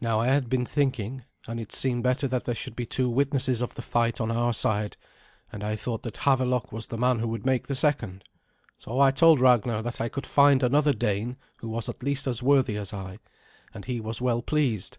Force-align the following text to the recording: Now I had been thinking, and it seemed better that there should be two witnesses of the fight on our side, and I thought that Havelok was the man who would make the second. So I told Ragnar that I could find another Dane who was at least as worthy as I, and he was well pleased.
Now 0.00 0.20
I 0.20 0.28
had 0.28 0.48
been 0.48 0.64
thinking, 0.64 1.22
and 1.46 1.60
it 1.60 1.70
seemed 1.70 2.02
better 2.02 2.26
that 2.26 2.46
there 2.46 2.54
should 2.54 2.74
be 2.74 2.86
two 2.86 3.10
witnesses 3.10 3.60
of 3.60 3.74
the 3.74 3.82
fight 3.82 4.18
on 4.18 4.30
our 4.30 4.54
side, 4.54 4.96
and 5.52 5.62
I 5.62 5.76
thought 5.76 6.02
that 6.04 6.16
Havelok 6.16 6.72
was 6.72 6.86
the 6.86 6.96
man 6.96 7.18
who 7.18 7.28
would 7.28 7.44
make 7.44 7.66
the 7.66 7.74
second. 7.74 8.24
So 8.78 8.98
I 9.00 9.10
told 9.10 9.38
Ragnar 9.38 9.82
that 9.82 10.00
I 10.00 10.08
could 10.08 10.24
find 10.24 10.62
another 10.62 10.94
Dane 10.94 11.36
who 11.58 11.68
was 11.68 11.90
at 11.90 12.02
least 12.02 12.26
as 12.26 12.42
worthy 12.42 12.78
as 12.78 12.94
I, 12.94 13.18
and 13.74 13.84
he 13.84 14.00
was 14.00 14.18
well 14.22 14.40
pleased. 14.40 14.96